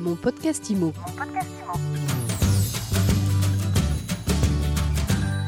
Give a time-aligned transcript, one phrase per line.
[0.00, 0.94] Mon podcast IMO.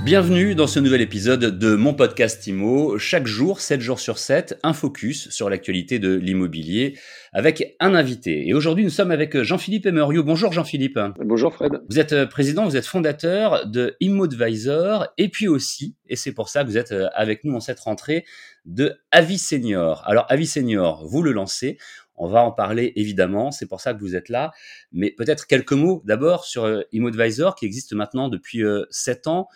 [0.04, 2.98] Bienvenue dans ce nouvel épisode de mon podcast IMO.
[2.98, 6.98] Chaque jour, 7 jours sur 7, un focus sur l'actualité de l'immobilier
[7.32, 8.46] avec un invité.
[8.46, 10.22] Et aujourd'hui, nous sommes avec Jean-Philippe Emerio.
[10.22, 10.98] Bonjour Jean-Philippe.
[11.24, 11.80] Bonjour Fred.
[11.88, 16.62] Vous êtes président, vous êtes fondateur de ImmoAdvisor et puis aussi, et c'est pour ça
[16.62, 18.26] que vous êtes avec nous en cette rentrée,
[18.66, 20.02] de Avis Senior.
[20.04, 21.78] Alors Avis Senior, vous le lancez.
[22.16, 24.52] On va en parler évidemment, c'est pour ça que vous êtes là.
[24.92, 29.48] Mais peut-être quelques mots d'abord sur ImmoAdvisor qui existe maintenant depuis 7 ans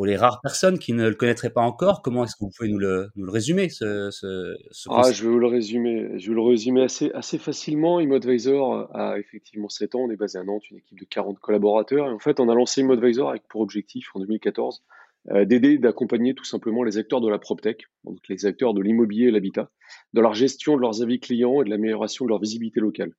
[0.00, 2.70] pour les rares personnes qui ne le connaîtraient pas encore, comment est-ce que vous pouvez
[2.70, 6.30] nous le, nous le résumer ce, ce, ce ah, Je vais vous le résumer, je
[6.30, 8.00] vais le résumer assez, assez facilement.
[8.00, 12.06] ImmoAdvisor a effectivement 7 ans, on est basé à Nantes, une équipe de 40 collaborateurs.
[12.06, 16.34] Et en fait, on a lancé ImmoAdvisor avec pour objectif en 2014 euh, d'aider, d'accompagner
[16.34, 19.70] tout simplement les acteurs de la PropTech, donc les acteurs de l'immobilier et l'habitat,
[20.12, 23.12] dans leur gestion de leurs avis clients et de l'amélioration de leur visibilité locale.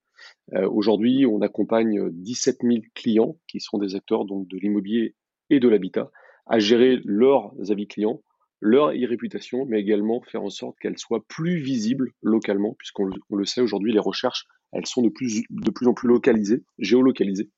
[0.54, 5.16] Euh, Aujourd'hui, on accompagne 17 000 clients qui sont des acteurs donc de l'immobilier
[5.50, 6.12] et de l'habitat
[6.48, 8.22] à gérer leurs avis clients,
[8.60, 13.62] leur e-réputation, mais également faire en sorte qu'elles soient plus visibles localement, puisqu'on le, sait
[13.62, 17.50] aujourd'hui, les recherches, elles sont de plus, de plus en plus localisées, géolocalisées.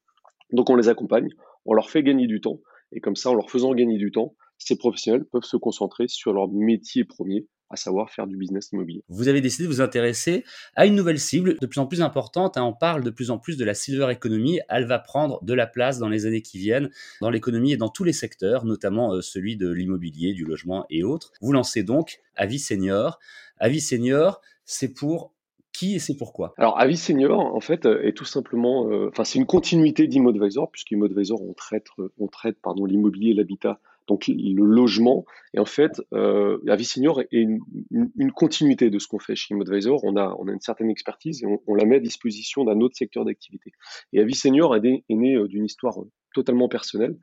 [0.52, 1.30] Donc on les accompagne,
[1.66, 2.60] on leur fait gagner du temps,
[2.94, 6.34] et comme ça, en leur faisant gagner du temps, ces professionnels peuvent se concentrer sur
[6.34, 9.04] leur métier premier, à savoir faire du business immobilier.
[9.10, 10.44] Vous avez décidé de vous intéresser
[10.76, 12.56] à une nouvelle cible de plus en plus importante.
[12.56, 12.64] Hein.
[12.64, 14.60] on parle de plus en plus de la silver economy.
[14.70, 17.90] Elle va prendre de la place dans les années qui viennent dans l'économie et dans
[17.90, 21.32] tous les secteurs, notamment euh, celui de l'immobilier, du logement et autres.
[21.42, 23.20] Vous lancez donc Avis Senior.
[23.58, 25.34] Avis Senior, c'est pour
[25.74, 26.54] qui et c'est pourquoi?
[26.58, 30.72] Alors, Avis Senior, en fait, euh, est tout simplement, euh, enfin, c'est une continuité d'ImmoAdvisor,
[30.72, 31.88] puisque ImmoAdvisor, on traite,
[32.20, 35.26] on traite pardon, l'immobilier l'habitat donc le logement.
[35.54, 40.04] Et en fait, euh, Senior est une, continuité de ce qu'on fait chez ImmoAdvisor.
[40.04, 42.96] On a, on a une certaine expertise et on, la met à disposition d'un autre
[42.96, 43.72] secteur d'activité.
[44.12, 47.18] Et Avis Senior est, né, né euh, d'une histoire euh, totalement personnelle.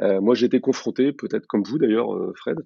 [0.00, 2.58] Euh, moi, j'ai été confronté, peut-être comme vous d'ailleurs, euh, Fred,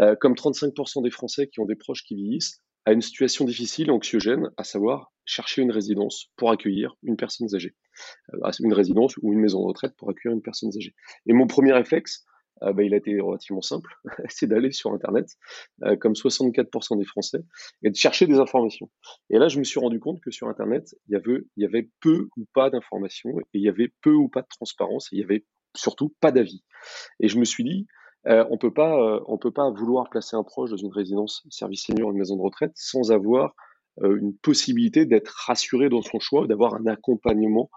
[0.00, 3.90] euh, comme 35% des Français qui ont des proches qui vieillissent, à une situation difficile,
[3.90, 7.74] anxiogène, à savoir chercher une résidence pour accueillir une personne âgée.
[8.60, 10.94] une résidence ou une maison de retraite pour accueillir une personne âgée.
[11.26, 12.24] Et mon premier réflexe,
[12.62, 13.92] euh, bah, il a été relativement simple,
[14.28, 15.26] c'est d'aller sur Internet,
[15.82, 17.40] euh, comme 64% des Français,
[17.82, 18.88] et de chercher des informations.
[19.30, 21.90] Et là, je me suis rendu compte que sur Internet, il y avait, y avait
[22.00, 25.20] peu ou pas d'informations, et il y avait peu ou pas de transparence, et il
[25.20, 26.62] y avait surtout pas d'avis.
[27.18, 27.86] Et je me suis dit,
[28.26, 32.10] euh, on peut euh, peut pas vouloir placer un proche dans une résidence service senior,
[32.10, 33.54] une maison de retraite, sans avoir
[34.02, 37.70] une possibilité d'être rassuré dans son choix, d'avoir un accompagnement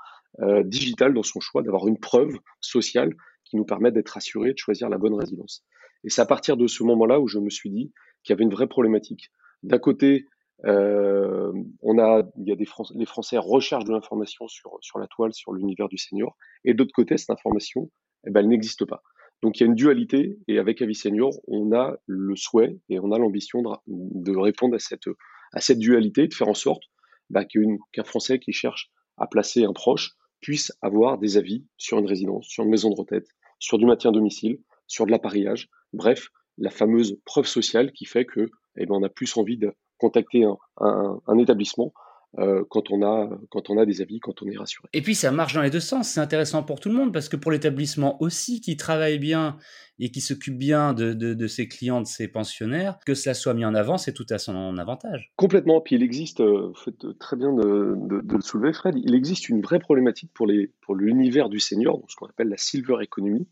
[0.65, 3.15] digital dans son choix, d'avoir une preuve sociale
[3.45, 5.63] qui nous permettent d'être assurés de choisir la bonne résidence.
[6.03, 7.93] Et c'est à partir de ce moment-là où je me suis dit
[8.23, 9.31] qu'il y avait une vraie problématique.
[9.63, 10.25] D'un côté,
[10.65, 15.07] euh, on a, il y a des les Français recherchent de l'information sur, sur la
[15.07, 17.89] toile, sur l'univers du senior, et d'autre côté, cette information,
[18.27, 19.01] eh ben, elle n'existe pas.
[19.41, 22.99] Donc il y a une dualité, et avec Avis Senior, on a le souhait et
[22.99, 25.07] on a l'ambition de, répondre à cette,
[25.53, 26.83] à cette dualité, de faire en sorte
[27.29, 32.07] bah, qu'un Français qui cherche à placer un proche puisse avoir des avis sur une
[32.07, 33.27] résidence, sur une maison de retraite,
[33.59, 38.25] sur du maintien à domicile, sur de l'appareillage, bref, la fameuse preuve sociale qui fait
[38.25, 40.45] que eh ben, on a plus envie de contacter
[40.79, 41.93] un établissement
[42.37, 44.87] euh, quand, on a, quand on a des avis, quand on est rassuré.
[44.93, 47.27] Et puis ça marche dans les deux sens, c'est intéressant pour tout le monde parce
[47.27, 49.57] que pour l'établissement aussi qui travaille bien
[49.97, 53.55] et qui s'occupe bien de, de, de, ses clients, de ses pensionnaires, que cela soit
[53.55, 55.31] mis en avant, c'est tout à son avantage.
[55.37, 59.15] Complètement, puis il existe, euh, vous faites très bien de, de, le soulever Fred, il
[59.15, 63.47] existe une vraie problématique pour l'univers pour du senior, ce qu'on appelle la silver economy.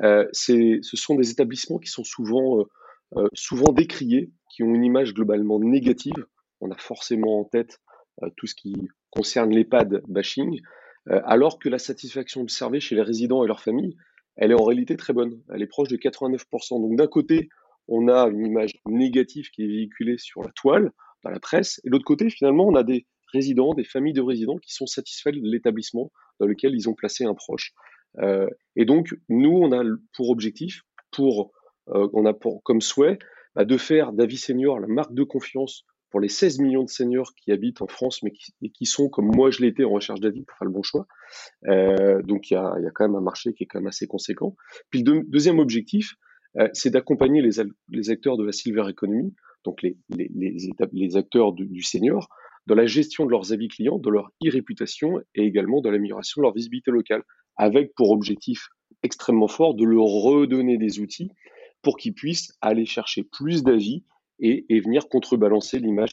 [0.00, 2.64] Euh, ce sont des établissements qui sont souvent,
[3.16, 6.26] euh, souvent décriés, qui ont une image globalement négative.
[6.60, 7.80] On a forcément en tête
[8.36, 8.74] tout ce qui
[9.10, 10.60] concerne l'EHPAD bashing,
[11.10, 13.96] euh, alors que la satisfaction observée chez les résidents et leurs familles,
[14.36, 15.42] elle est en réalité très bonne.
[15.52, 16.80] Elle est proche de 89%.
[16.80, 17.48] Donc d'un côté,
[17.88, 20.92] on a une image négative qui est véhiculée sur la toile,
[21.24, 24.22] dans la presse, et de l'autre côté, finalement, on a des résidents, des familles de
[24.22, 27.72] résidents qui sont satisfaits de l'établissement dans lequel ils ont placé un proche.
[28.18, 29.84] Euh, et donc, nous, on a
[30.16, 31.52] pour objectif, pour,
[31.86, 33.18] on a pour, comme souhait,
[33.54, 37.34] bah, de faire d'Avis Senior la marque de confiance pour les 16 millions de seniors
[37.34, 40.56] qui habitent en France, mais qui, sont, comme moi je l'étais, en recherche d'avis pour
[40.58, 41.06] faire le bon choix.
[41.66, 44.54] Euh, donc il y a, quand même un marché qui est quand même assez conséquent.
[44.90, 46.14] Puis le deuxième objectif,
[46.58, 52.28] euh, c'est d'accompagner les, acteurs de la silver economy, donc les acteurs du, du senior,
[52.66, 56.44] dans la gestion de leurs avis clients, de leur e-réputation et également dans l'amélioration de
[56.44, 57.22] leur visibilité locale,
[57.56, 58.68] avec pour objectif
[59.02, 61.30] extrêmement fort de leur redonner des outils
[61.80, 64.04] pour qu'ils puissent aller chercher plus d'avis
[64.42, 66.10] et, venir contrebalancer l'image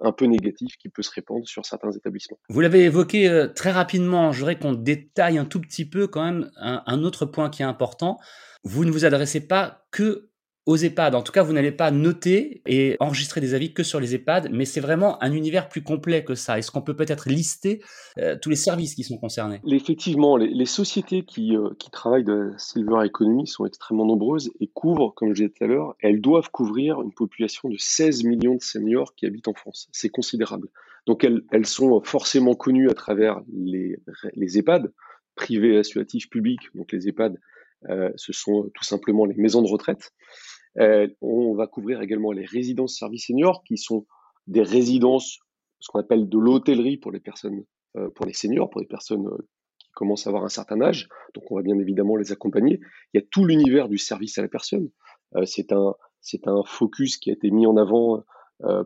[0.00, 2.38] un peu négatif qui peut se répandre sur certains établissements.
[2.48, 6.24] Vous l'avez évoqué euh, très rapidement, je voudrais qu'on détaille un tout petit peu quand
[6.24, 8.18] même un, autre point qui est important.
[8.64, 10.29] Vous ne vous adressez pas que
[10.70, 11.16] aux EHPAD.
[11.16, 14.50] En tout cas, vous n'allez pas noter et enregistrer des avis que sur les EHPAD,
[14.52, 16.58] mais c'est vraiment un univers plus complet que ça.
[16.58, 17.82] Est-ce qu'on peut peut-être lister
[18.18, 19.60] euh, tous les services qui sont concernés?
[19.66, 25.12] Effectivement, les, sociétés qui, euh, qui, travaillent de Silver Economy sont extrêmement nombreuses et couvrent,
[25.12, 28.62] comme je disais tout à l'heure, elles doivent couvrir une population de 16 millions de
[28.62, 29.88] seniors qui habitent en France.
[29.90, 30.68] C'est considérable.
[31.06, 33.98] Donc elles, sont forcément connues à travers les,
[34.36, 34.92] les EHPAD,
[35.34, 36.60] privés associatifs publics.
[36.76, 37.40] Donc les EHPAD,
[37.88, 40.12] euh, ce sont tout simplement les maisons de retraite.
[40.78, 44.06] Euh, on va couvrir également les résidences services seniors, qui sont
[44.46, 45.38] des résidences,
[45.80, 47.64] ce qu'on appelle de l'hôtellerie pour les personnes,
[47.96, 51.08] euh, pour les seniors, pour les personnes euh, qui commencent à avoir un certain âge.
[51.34, 52.80] Donc, on va bien évidemment les accompagner.
[53.12, 54.90] Il y a tout l'univers du service à la personne.
[55.44, 58.24] c'est un, c'est un focus qui a été mis en avant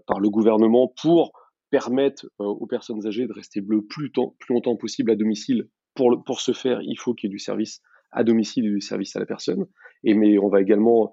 [0.07, 1.33] par le gouvernement pour
[1.71, 4.13] permettre aux personnes âgées de rester le plus,
[4.49, 5.69] longtemps possible à domicile.
[5.95, 7.81] Pour, pour ce faire, il faut qu'il y ait du service
[8.13, 9.67] à domicile et du service à la personne.
[10.05, 11.13] Et mais on va également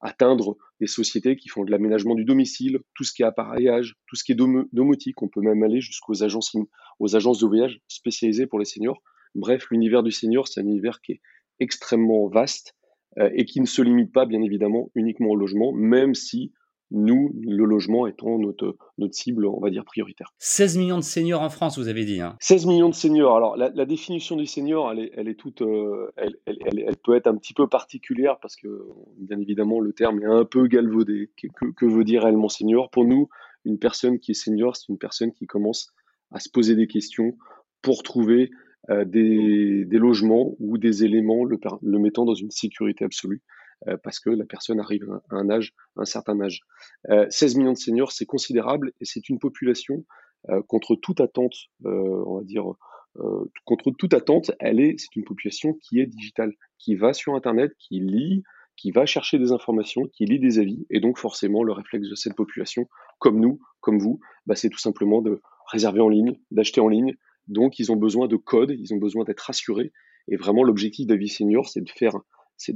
[0.00, 4.16] atteindre des sociétés qui font de l'aménagement du domicile, tout ce qui est appareillage, tout
[4.16, 4.36] ce qui est
[4.72, 5.22] domotique.
[5.22, 6.56] On peut même aller jusqu'aux agences,
[6.98, 9.02] aux agences de voyage spécialisées pour les seniors.
[9.34, 11.20] Bref, l'univers du senior, c'est un univers qui est
[11.60, 12.74] extrêmement vaste
[13.18, 16.52] euh, et qui ne se limite pas, bien évidemment, uniquement au logement, même si
[16.92, 20.32] nous, le logement étant notre, notre cible, on va dire, prioritaire.
[20.38, 22.20] 16 millions de seniors en France, vous avez dit.
[22.20, 22.36] Hein.
[22.40, 23.34] 16 millions de seniors.
[23.34, 27.16] Alors, la, définition du senior, elle est, elle est toute, euh, elle, elle, elle, peut
[27.16, 28.68] être un petit peu particulière parce que,
[29.16, 31.30] bien évidemment, le terme est un peu galvaudé.
[31.36, 32.90] Que, que, veut dire réellement senior?
[32.90, 33.28] Pour nous,
[33.64, 35.92] une personne qui est senior, c'est une personne qui commence
[36.30, 37.36] à se poser des questions
[37.80, 38.50] pour trouver
[38.90, 43.42] euh, des, des, logements ou des éléments le, le mettant dans une sécurité absolue.
[43.88, 46.62] Euh, parce que la personne arrive à un certain âge.
[47.30, 50.04] 16 euh, millions de seniors, c'est considérable et c'est une population
[50.50, 52.64] euh, contre toute attente, on va dire,
[53.66, 57.72] contre toute attente, elle est, c'est une population qui est digitale, qui va sur Internet,
[57.78, 58.42] qui lit,
[58.76, 62.14] qui va chercher des informations, qui lit des avis, et donc forcément le réflexe de
[62.14, 62.88] cette population,
[63.18, 67.14] comme nous, comme vous, bah, c'est tout simplement de réserver en ligne, d'acheter en ligne.
[67.48, 69.92] Donc ils ont besoin de codes, ils ont besoin d'être rassurés.
[70.28, 72.16] Et vraiment l'objectif d'Avis Senior, c'est de faire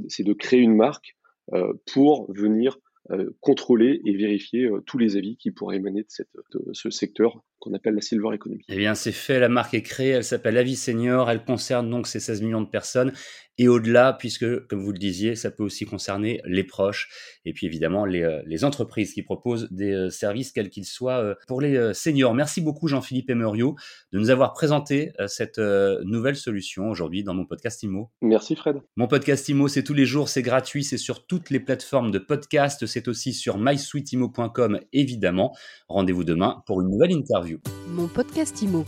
[0.08, 1.16] c'est de créer une marque
[1.52, 2.78] euh, pour venir
[3.10, 7.74] euh, contrôler et vérifier euh, tous les avis qui pourraient émaner de, ce secteur qu'on
[7.74, 8.62] appelle la silver economy.
[8.68, 12.06] Eh bien, c'est fait, la marque est créée, elle s'appelle Avis Senior, elle concerne donc
[12.06, 13.12] ces 16 millions de personnes
[13.58, 17.08] et au-delà, puisque, comme vous le disiez, ça peut aussi concerner les proches
[17.44, 21.22] et puis évidemment les, euh, les entreprises qui proposent des euh, services, quels qu'ils soient,
[21.22, 22.34] euh, pour les seniors.
[22.34, 23.76] Merci beaucoup, Jean-Philippe Emerio,
[24.12, 28.10] de nous avoir présenté cette nouvelle solution aujourd'hui dans mon podcast IMO.
[28.20, 28.80] Merci, Fred.
[28.96, 32.18] Mon podcast IMO, c'est tous les jours, c'est gratuit, c'est sur toutes les plateformes de
[32.18, 35.56] podcast, c'est aussi sur mysweetimo.com, évidemment.
[35.88, 37.45] Rendez-vous demain pour une nouvelle interview.
[37.88, 38.84] Mon podcast Mon podcast IMO.